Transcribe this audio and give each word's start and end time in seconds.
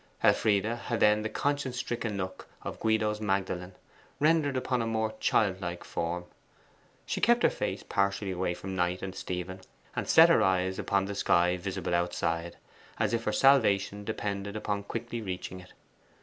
Elfride 0.23 0.65
had 0.65 0.99
then 0.99 1.21
the 1.21 1.29
conscience 1.29 1.77
stricken 1.77 2.17
look 2.17 2.47
of 2.63 2.79
Guido's 2.79 3.21
Magdalen, 3.21 3.75
rendered 4.19 4.57
upon 4.57 4.81
a 4.81 4.87
more 4.87 5.13
childlike 5.19 5.83
form. 5.83 6.25
She 7.05 7.21
kept 7.21 7.43
her 7.43 7.51
face 7.51 7.83
partially 7.87 8.31
away 8.31 8.55
from 8.55 8.75
Knight 8.75 9.03
and 9.03 9.13
Stephen, 9.13 9.61
and 9.95 10.07
set 10.09 10.29
her 10.29 10.41
eyes 10.41 10.79
upon 10.79 11.05
the 11.05 11.13
sky 11.13 11.55
visible 11.55 11.93
outside, 11.93 12.57
as 12.97 13.13
if 13.13 13.25
her 13.25 13.31
salvation 13.31 14.03
depended 14.03 14.55
upon 14.55 14.85
quickly 14.85 15.21
reaching 15.21 15.59
it. 15.59 15.71